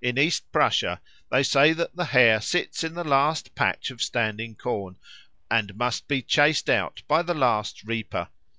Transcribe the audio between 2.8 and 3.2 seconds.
in the